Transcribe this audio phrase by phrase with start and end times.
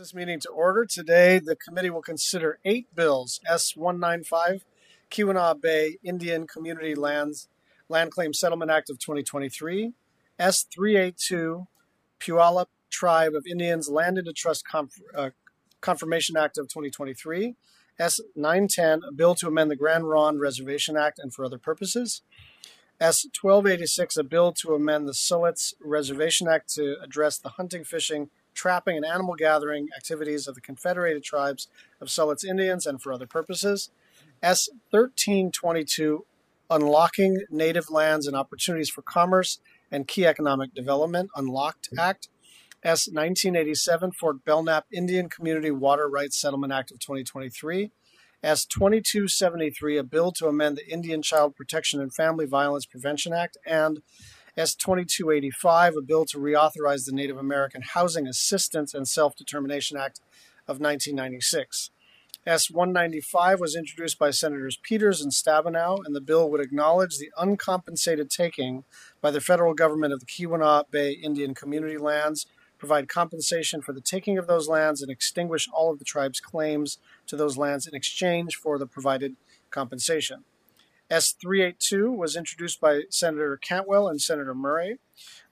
[0.00, 0.86] this meeting to order.
[0.86, 4.64] Today, the committee will consider eight bills S 195,
[5.10, 7.48] Keweenaw Bay Indian Community Lands
[7.90, 9.92] Land Claim Settlement Act of 2023,
[10.38, 11.66] S 382,
[12.18, 15.30] Puyallup Tribe of Indians Land into Trust Conf- uh,
[15.82, 17.56] Confirmation Act of 2023,
[17.98, 22.22] S 910, a bill to amend the Grand Ronde Reservation Act and for other purposes,
[22.98, 28.30] S 1286, a bill to amend the Siletz Reservation Act to address the hunting, fishing,
[28.54, 31.68] trapping, and animal gathering activities of the Confederated Tribes
[32.00, 33.90] of Siletz Indians and for other purposes.
[34.42, 36.24] S 1322,
[36.70, 39.58] Unlocking Native Lands and Opportunities for Commerce
[39.90, 42.28] and Key Economic Development, Unlocked Act.
[42.82, 47.90] S 1987, Fort Belknap Indian Community Water Rights Settlement Act of 2023.
[48.42, 53.58] S 2273, a bill to amend the Indian Child Protection and Family Violence Prevention Act,
[53.66, 54.00] and
[54.60, 60.20] S 2285, a bill to reauthorize the Native American Housing Assistance and Self Determination Act
[60.68, 61.90] of 1996.
[62.46, 67.30] S 195 was introduced by Senators Peters and Stabenow, and the bill would acknowledge the
[67.38, 68.84] uncompensated taking
[69.22, 74.02] by the federal government of the Keweenaw Bay Indian Community lands, provide compensation for the
[74.02, 77.94] taking of those lands, and extinguish all of the tribe's claims to those lands in
[77.94, 79.36] exchange for the provided
[79.70, 80.44] compensation.
[81.10, 84.98] S 382 was introduced by Senator Cantwell and Senator Murray.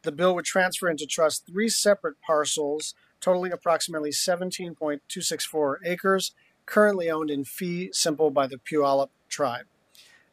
[0.03, 6.33] The bill would transfer into trust three separate parcels totaling approximately 17.264 acres
[6.65, 9.67] currently owned in fee simple by the Puyallup tribe.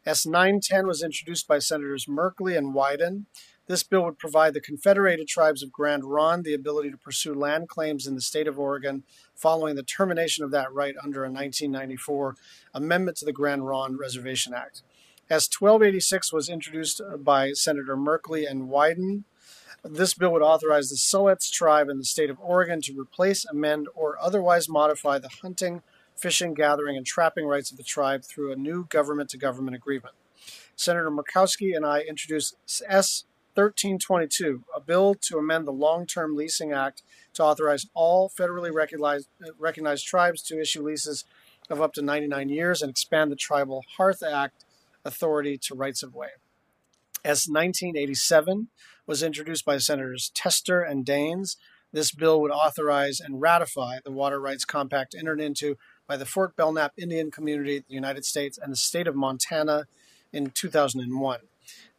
[0.06, 3.24] S 910 was introduced by Senators Merkley and Wyden.
[3.66, 7.68] This bill would provide the Confederated Tribes of Grand Ronde the ability to pursue land
[7.68, 9.02] claims in the state of Oregon
[9.34, 12.36] following the termination of that right under a 1994
[12.72, 14.82] amendment to the Grand Ronde Reservation Act.
[15.28, 19.24] S 1286 was introduced uh, by Senator Merkley and Wyden.
[19.82, 23.88] This bill would authorize the Siletz tribe in the state of Oregon to replace, amend,
[23.96, 25.82] or otherwise modify the hunting,
[26.14, 30.14] fishing, gathering, and trapping rights of the tribe through a new government to government agreement.
[30.76, 32.56] Senator Murkowski and I introduced
[32.86, 33.24] S
[33.54, 37.02] 1322, a bill to amend the Long Term Leasing Act
[37.34, 41.24] to authorize all federally recognized, uh, recognized tribes to issue leases
[41.68, 44.65] of up to 99 years and expand the Tribal Hearth Act
[45.06, 46.30] authority to rights of way.
[47.24, 48.68] S 1987
[49.06, 51.56] was introduced by Senators Tester and Daines.
[51.92, 56.56] This bill would authorize and ratify the Water Rights Compact entered into by the Fort
[56.56, 59.86] Belknap Indian Community, the United States, and the state of Montana
[60.32, 61.40] in 2001.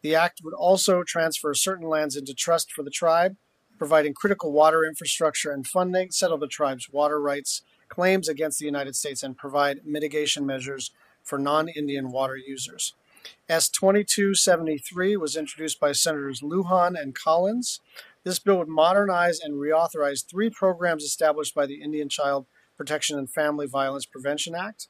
[0.01, 3.35] The act would also transfer certain lands into trust for the tribe,
[3.78, 8.96] providing critical water infrastructure and funding, settle the tribe's water rights claims against the United
[8.96, 10.91] States, and provide mitigation measures
[11.28, 12.94] for non Indian water users.
[13.50, 17.82] S 2273 was introduced by Senators Lujan and Collins.
[18.24, 22.46] This bill would modernize and reauthorize three programs established by the Indian Child
[22.78, 24.88] Protection and Family Violence Prevention Act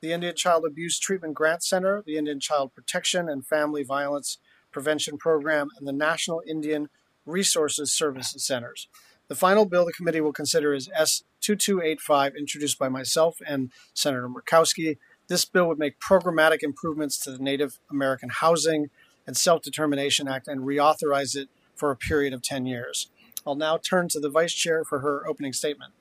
[0.00, 4.38] the Indian Child Abuse Treatment Grant Center, the Indian Child Protection and Family Violence
[4.72, 6.88] Prevention Program, and the National Indian
[7.26, 8.88] Resources Services Centers.
[9.28, 14.28] The final bill the committee will consider is S 2285, introduced by myself and Senator
[14.28, 14.98] Murkowski.
[15.30, 18.90] This bill would make programmatic improvements to the Native American Housing
[19.28, 23.06] and Self Determination Act and reauthorize it for a period of 10 years.
[23.46, 25.92] I'll now turn to the Vice Chair for her opening statement.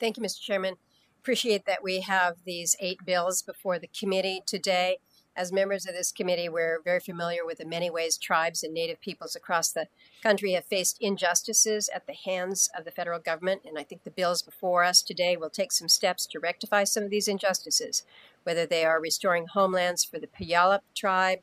[0.00, 0.40] Thank you, Mr.
[0.40, 0.74] Chairman
[1.20, 4.96] appreciate that we have these eight bills before the committee today.
[5.36, 9.00] As members of this committee, we're very familiar with the many ways tribes and Native
[9.00, 9.86] peoples across the
[10.22, 13.62] country have faced injustices at the hands of the federal government.
[13.64, 17.04] And I think the bills before us today will take some steps to rectify some
[17.04, 18.02] of these injustices,
[18.42, 21.38] whether they are restoring homelands for the Puyallup tribe,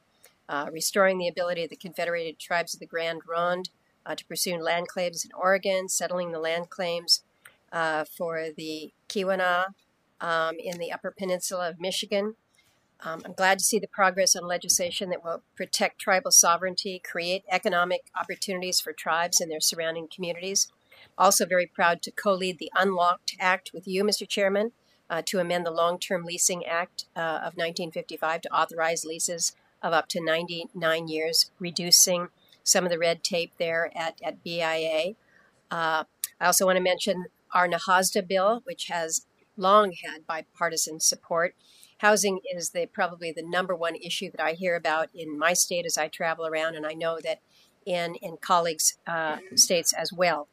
[0.49, 3.69] uh, restoring the ability of the Confederated Tribes of the Grand Ronde
[4.05, 7.23] uh, to pursue land claims in Oregon, settling the land claims
[7.71, 9.65] uh, for the Keweenaw
[10.21, 12.35] um, in the Upper Peninsula of Michigan.
[13.01, 17.43] Um, I'm glad to see the progress on legislation that will protect tribal sovereignty, create
[17.49, 20.71] economic opportunities for tribes and their surrounding communities.
[21.17, 24.27] Also, very proud to co lead the Unlocked Act with you, Mr.
[24.27, 24.71] Chairman,
[25.09, 29.93] uh, to amend the Long Term Leasing Act uh, of 1955 to authorize leases of
[29.93, 32.29] up to 99 years, reducing
[32.63, 35.13] some of the red tape there at, at BIA.
[35.69, 36.03] Uh,
[36.39, 41.55] I also want to mention our NAHASDA bill, which has long had bipartisan support.
[41.99, 45.85] Housing is the probably the number one issue that I hear about in my state
[45.85, 47.39] as I travel around, and I know that
[47.85, 50.47] in in colleagues' uh, states as well,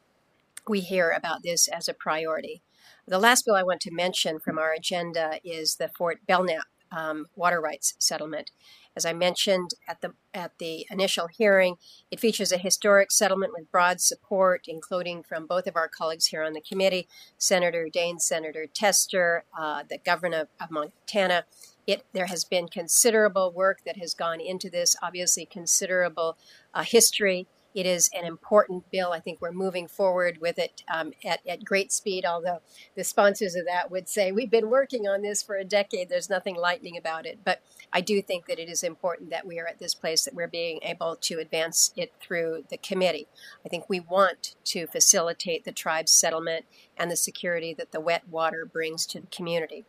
[0.67, 2.61] we hear about this as a priority.
[3.07, 7.27] The last bill I want to mention from our agenda is the Fort Belknap um,
[7.35, 8.51] water rights settlement.
[8.95, 11.75] As I mentioned at the at the initial hearing,
[12.11, 16.43] it features a historic settlement with broad support, including from both of our colleagues here
[16.43, 17.07] on the committee,
[17.37, 21.45] Senator Daines, Senator Tester, uh, the governor of Montana.
[21.87, 26.37] It, there has been considerable work that has gone into this, obviously considerable
[26.73, 29.11] uh, history it is an important bill.
[29.11, 32.61] I think we're moving forward with it um, at, at great speed, although
[32.95, 36.07] the sponsors of that would say we've been working on this for a decade.
[36.07, 37.39] There's nothing lightning about it.
[37.43, 37.61] But
[37.91, 40.47] I do think that it is important that we are at this place that we're
[40.47, 43.27] being able to advance it through the committee.
[43.65, 46.65] I think we want to facilitate the tribe's settlement
[46.97, 49.83] and the security that the wet water brings to the community.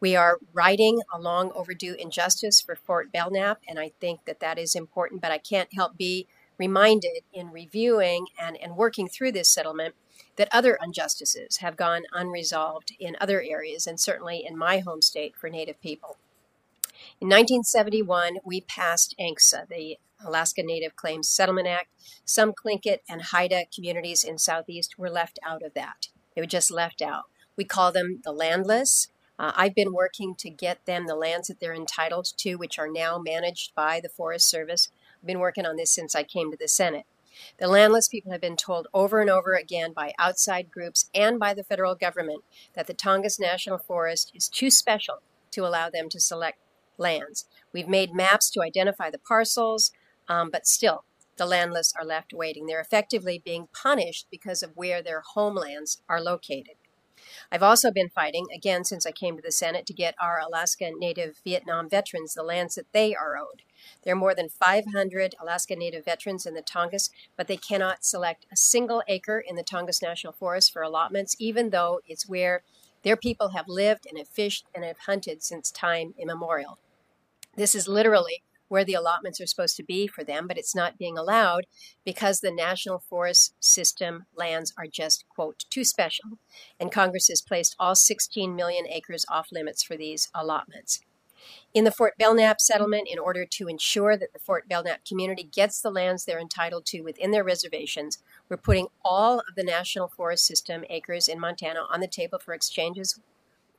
[0.00, 4.56] We are righting a long overdue injustice for Fort Belknap, and I think that that
[4.56, 9.48] is important, but I can't help be reminded in reviewing and, and working through this
[9.48, 9.94] settlement
[10.36, 15.34] that other injustices have gone unresolved in other areas, and certainly in my home state
[15.36, 16.16] for Native people.
[17.20, 21.88] In 1971, we passed ANCSA, the Alaska Native Claims Settlement Act.
[22.24, 26.08] Some Tlingit and Haida communities in Southeast were left out of that.
[26.34, 27.24] They were just left out.
[27.56, 29.08] We call them the landless.
[29.38, 32.90] Uh, I've been working to get them the lands that they're entitled to, which are
[32.90, 34.88] now managed by the Forest Service.
[35.24, 37.04] Been working on this since I came to the Senate.
[37.58, 41.54] The landless people have been told over and over again by outside groups and by
[41.54, 42.42] the federal government
[42.74, 45.18] that the Tongass National Forest is too special
[45.52, 46.58] to allow them to select
[46.96, 47.46] lands.
[47.72, 49.92] We've made maps to identify the parcels,
[50.28, 51.04] um, but still,
[51.36, 52.66] the landless are left waiting.
[52.66, 56.74] They're effectively being punished because of where their homelands are located.
[57.50, 60.90] I've also been fighting, again since I came to the Senate, to get our Alaska
[60.96, 63.62] Native Vietnam veterans the lands that they are owed.
[64.02, 68.46] There are more than 500 Alaska Native veterans in the Tongass, but they cannot select
[68.52, 72.62] a single acre in the Tongass National Forest for allotments, even though it's where
[73.02, 76.78] their people have lived and have fished and have hunted since time immemorial.
[77.56, 80.98] This is literally where the allotments are supposed to be for them, but it's not
[80.98, 81.66] being allowed
[82.04, 86.38] because the National Forest System lands are just, quote, too special.
[86.78, 91.00] And Congress has placed all 16 million acres off limits for these allotments.
[91.72, 95.80] In the Fort Belknap settlement, in order to ensure that the Fort Belknap community gets
[95.80, 98.18] the lands they're entitled to within their reservations,
[98.48, 102.54] we're putting all of the National Forest System acres in Montana on the table for
[102.54, 103.20] exchanges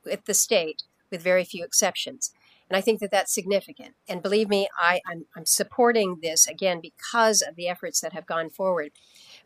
[0.04, 2.32] with the state, with very few exceptions.
[2.70, 3.96] And I think that that's significant.
[4.08, 8.26] And believe me, I, I'm, I'm supporting this again because of the efforts that have
[8.26, 8.92] gone forward.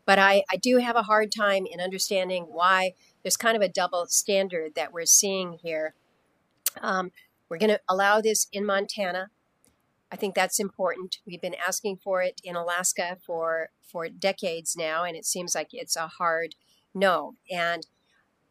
[0.05, 2.93] But I, I do have a hard time in understanding why
[3.23, 5.95] there's kind of a double standard that we're seeing here.
[6.79, 7.11] Um,
[7.49, 9.31] we're going to allow this in Montana.
[10.11, 11.17] I think that's important.
[11.25, 15.69] We've been asking for it in Alaska for for decades now, and it seems like
[15.71, 16.55] it's a hard
[16.93, 17.35] no.
[17.51, 17.87] And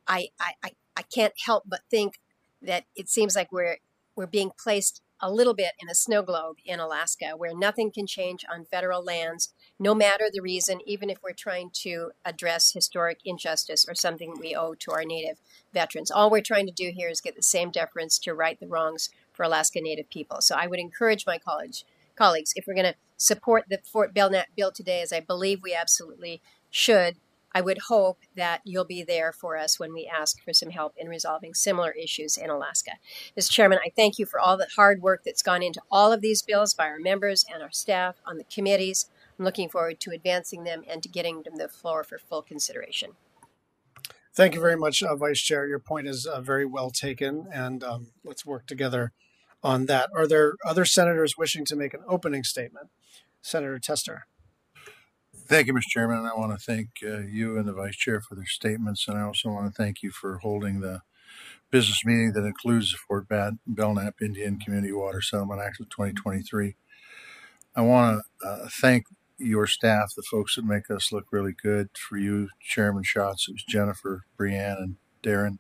[0.09, 2.20] I I, I can't help but think
[2.61, 3.79] that it seems like we're
[4.16, 8.06] we're being placed a little bit in a snow globe in Alaska where nothing can
[8.06, 13.20] change on federal lands, no matter the reason, even if we're trying to address historic
[13.25, 15.38] injustice or something we owe to our Native
[15.72, 16.11] veterans.
[16.11, 19.08] All we're trying to do here is get the same deference to right the wrongs
[19.32, 20.40] for Alaska Native people.
[20.40, 21.84] So I would encourage my college
[22.17, 25.75] colleagues, if we're going to support the Fort Belknap bill today, as I believe we
[25.75, 27.17] absolutely should,
[27.55, 30.95] I would hope that you'll be there for us when we ask for some help
[30.97, 32.93] in resolving similar issues in Alaska.
[33.39, 33.51] Mr.
[33.51, 36.43] Chairman, I thank you for all the hard work that's gone into all of these
[36.43, 39.09] bills by our members and our staff on the committees.
[39.39, 42.43] I'm looking forward to advancing them and to getting them to the floor for full
[42.43, 43.12] consideration.
[44.35, 45.69] Thank you very much, uh, Vice Chair.
[45.69, 49.13] Your point is uh, very well taken, and um, let's work together
[49.63, 50.11] on that.
[50.13, 52.89] Are there other senators wishing to make an opening statement?
[53.43, 54.27] Senator Tester.
[55.46, 55.89] Thank you, Mr.
[55.89, 56.24] Chairman.
[56.24, 59.06] I want to thank uh, you and the Vice Chair for their statements.
[59.06, 61.03] And I also want to thank you for holding the
[61.70, 66.77] business meeting that includes the Fort Bad Belknap Indian Community Water Settlement Act of 2023.
[67.77, 69.05] I want to uh, thank
[69.36, 71.91] your staff, the folks that make us look really good.
[71.98, 75.58] For you, Chairman Schatz, it was Jennifer, Brianne, and Darren.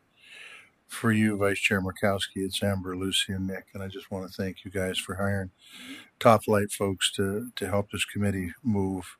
[0.86, 3.66] For you, Vice Chair Murkowski, it's Amber, Lucy, and Nick.
[3.74, 5.50] And I just want to thank you guys for hiring
[6.20, 9.16] top flight folks to, to help this committee move.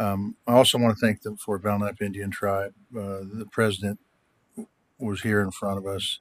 [0.00, 2.72] Um, I also want to thank the Fort Belknap Indian Tribe.
[2.96, 4.00] Uh, the president
[4.98, 6.20] was here in front of us,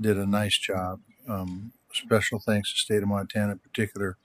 [0.00, 1.00] did a nice job.
[1.28, 4.16] Um, special thanks to the state of Montana, in particular,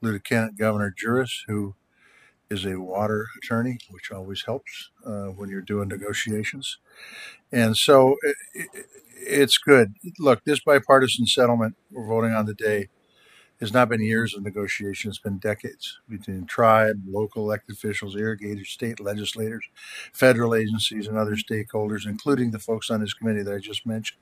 [0.00, 1.74] Lieutenant Governor Juras, who
[2.48, 6.78] is a water attorney, which always helps uh, when you're doing negotiations.
[7.52, 8.86] And so it, it,
[9.16, 9.94] it's good.
[10.18, 12.88] Look, this bipartisan settlement we're voting on today
[13.62, 18.68] has not been years of negotiation, it's been decades between tribe, local elected officials, irrigators,
[18.70, 19.64] state legislators,
[20.12, 24.18] federal agencies, and other stakeholders, including the folks on this committee that I just mentioned.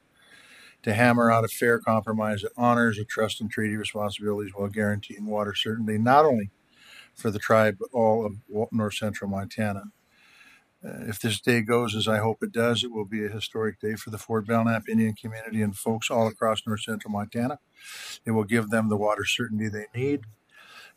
[0.82, 5.26] to hammer out a fair compromise that honors the trust and treaty responsibilities while guaranteeing
[5.26, 6.50] water certainty, not only
[7.14, 8.34] for the tribe, but all of
[8.72, 9.84] north central Montana.
[10.84, 13.80] Uh, if this day goes as I hope it does, it will be a historic
[13.80, 17.58] day for the Fort Belknap Indian community and folks all across north central Montana.
[18.24, 20.22] It will give them the water certainty they need.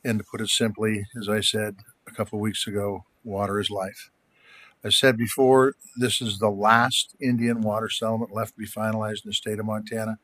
[0.03, 3.69] And to put it simply, as I said a couple of weeks ago, water is
[3.69, 4.11] life.
[4.85, 9.29] I said before, this is the last Indian water settlement left to be finalized in
[9.29, 10.17] the state of Montana.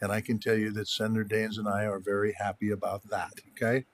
[0.00, 3.32] And I can tell you that Senator Daines and I are very happy about that.
[3.50, 3.84] Okay.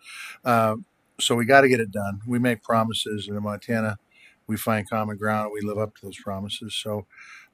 [0.45, 0.85] Um,
[1.19, 2.21] so we got to get it done.
[2.27, 3.99] We make promises in Montana.
[4.47, 5.53] We find common ground.
[5.53, 6.75] We live up to those promises.
[6.75, 7.07] So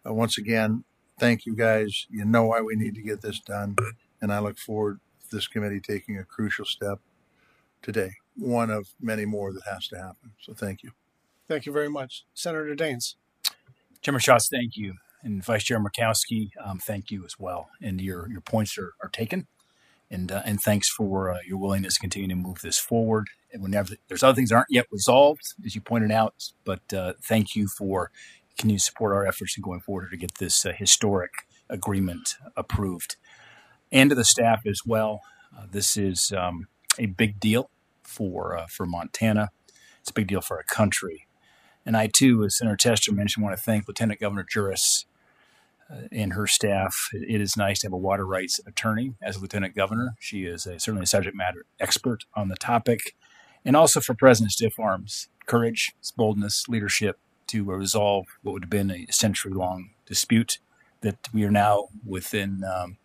[0.07, 0.85] uh, once again,
[1.19, 2.07] thank you guys.
[2.11, 3.77] You know why we need to get this done.
[4.21, 6.99] And I look forward to this committee taking a crucial step
[7.83, 10.33] today, one of many more that has to happen.
[10.41, 10.93] So thank you.
[11.49, 12.25] Thank you very much.
[12.35, 13.15] Senator Daines.
[14.03, 14.95] Chairman Schatz, thank you.
[15.23, 17.69] And Vice Chair Murkowski, um, thank you as well.
[17.83, 19.47] And your, your points are, are taken.
[20.11, 23.29] And, uh, and thanks for uh, your willingness to continue to move this forward.
[23.53, 27.13] And whenever there's other things that aren't yet resolved, as you pointed out, but uh,
[27.23, 28.11] thank you for
[28.57, 31.31] continuing to support our efforts in going forward to get this uh, historic
[31.69, 33.17] agreement approved.
[33.93, 35.23] And to the staff as well.
[35.57, 37.71] Uh, this is um, a big deal
[38.03, 39.51] for uh, for Montana.
[40.01, 41.27] It's a big deal for our country.
[41.85, 45.07] And I, too, as Senator Tester mentioned, want to thank Lieutenant Governor Juras
[46.13, 47.09] and her staff.
[47.13, 50.15] It is nice to have a water rights attorney as a lieutenant governor.
[50.21, 53.15] She is a, certainly a subject matter expert on the topic.
[53.65, 57.19] And also for President Stiffarm's, courage, boldness, leadership
[57.49, 60.59] to resolve what would have been a century long dispute
[61.01, 62.99] that we are now within um,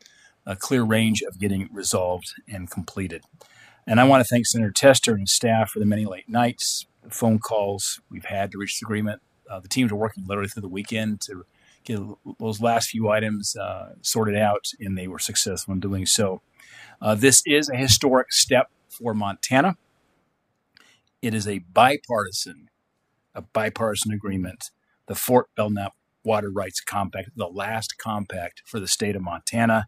[0.46, 3.24] a clear range of getting resolved and completed.
[3.88, 7.40] And I want to thank Senator Tester and staff for the many late nights, phone
[7.40, 9.22] calls we've had to reach this agreement.
[9.50, 11.46] Uh, the teams are working literally through the weekend to
[11.86, 12.00] get
[12.40, 16.42] those last few items uh, sorted out, and they were successful in doing so.
[17.02, 19.78] Uh, this is a historic step for Montana.
[21.22, 22.70] It is a bipartisan,
[23.34, 24.72] a bipartisan agreement.
[25.08, 29.86] The Fort Belknap Water Rights Compact, the last compact for the state of Montana.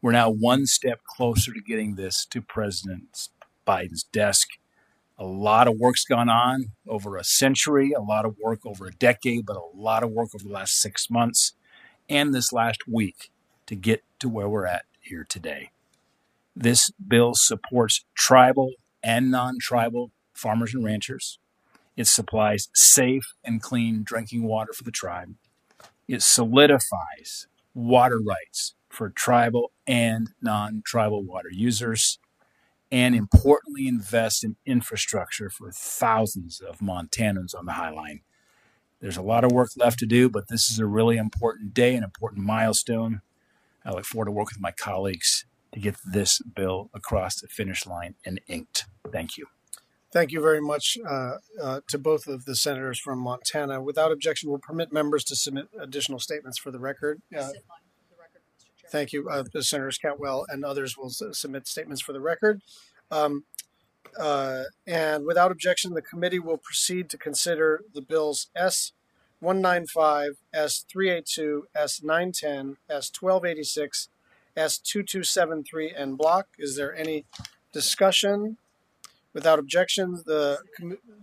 [0.00, 3.28] We're now one step closer to getting this to President
[3.66, 4.48] Biden's desk.
[5.20, 8.90] A lot of work's gone on over a century, a lot of work over a
[8.90, 11.52] decade, but a lot of work over the last six months
[12.08, 13.30] and this last week
[13.66, 15.72] to get to where we're at here today.
[16.56, 18.72] This bill supports tribal
[19.02, 21.38] and non tribal farmers and ranchers.
[21.98, 25.34] It supplies safe and clean drinking water for the tribe.
[26.08, 32.18] It solidifies water rights for tribal and non tribal water users
[32.90, 38.20] and importantly invest in infrastructure for thousands of Montanans on the High Line.
[39.00, 41.94] There's a lot of work left to do, but this is a really important day,
[41.94, 43.22] an important milestone.
[43.84, 47.86] I look forward to working with my colleagues to get this bill across the finish
[47.86, 48.86] line and inked.
[49.10, 49.46] Thank you.
[50.12, 53.80] Thank you very much uh, uh, to both of the senators from Montana.
[53.80, 57.22] Without objection, we'll permit members to submit additional statements for the record.
[57.36, 57.50] Uh,
[58.90, 59.28] Thank you.
[59.28, 62.60] Uh, Senators Cantwell and others will s- submit statements for the record.
[63.10, 63.44] Um,
[64.18, 68.92] uh, and without objection, the committee will proceed to consider the bills S
[69.38, 74.08] 195, S 382, S 910, S 1286,
[74.56, 76.48] S 2273 en bloc.
[76.58, 77.24] Is there any
[77.72, 78.56] discussion?
[79.32, 80.58] Without objection, the,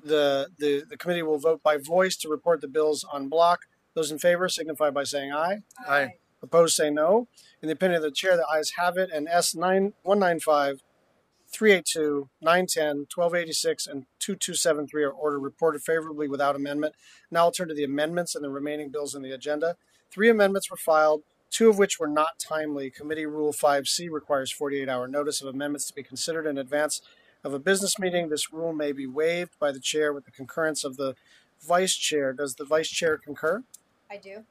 [0.03, 3.65] the, the, the committee will vote by voice to report the bills en bloc.
[3.93, 5.59] Those in favor signify by saying aye.
[5.87, 6.13] Aye.
[6.41, 7.27] Opposed say no.
[7.61, 10.83] In the opinion of the chair, the ayes have it, and S 195,
[11.51, 16.95] 382, 910, 1286, and 2273 are ordered reported favorably without amendment.
[17.31, 19.75] Now I'll turn to the amendments and the remaining bills in the agenda.
[20.11, 22.89] Three amendments were filed, two of which were not timely.
[22.89, 27.01] Committee Rule 5C requires 48 hour notice of amendments to be considered in advance
[27.43, 28.29] of a business meeting.
[28.29, 31.15] This rule may be waived by the chair with the concurrence of the
[31.65, 32.33] vice chair.
[32.33, 33.63] Does the vice chair concur?
[34.09, 34.43] I do.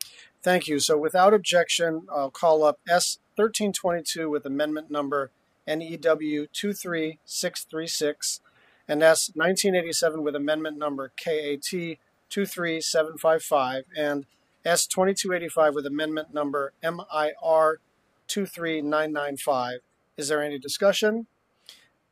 [0.42, 0.78] Thank you.
[0.78, 5.30] So without objection, I'll call up S thirteen twenty-two with amendment number
[5.66, 8.40] NEW two three six three six
[8.88, 11.98] and S nineteen eighty-seven with amendment number KAT
[12.28, 14.26] two three seven five five and
[14.64, 17.80] S twenty-two eighty-five with amendment number MIR
[18.26, 19.80] two three nine nine five.
[20.16, 21.26] Is there any discussion?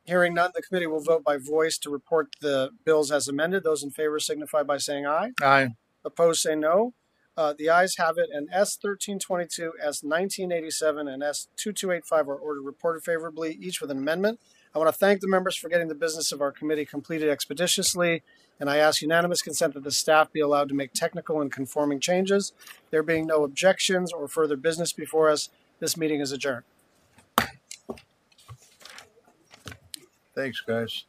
[0.04, 3.64] Hearing none, the committee will vote by voice to report the bills as amended.
[3.64, 5.30] Those in favor signify by saying aye.
[5.42, 5.68] Aye.
[6.04, 6.92] Opposed say no.
[7.36, 12.28] Uh, the ayes have it, and S thirteen twenty-two, S nineteen eighty-seven, and S two-two-eight-five
[12.28, 14.38] are ordered reported favorably, each with an amendment.
[14.74, 18.22] I want to thank the members for getting the business of our committee completed expeditiously,
[18.60, 22.00] and I ask unanimous consent that the staff be allowed to make technical and conforming
[22.00, 22.52] changes.
[22.90, 25.50] There being no objections or further business before us,
[25.80, 26.64] This meeting is adjourned.
[30.34, 31.04] Thanks, guys.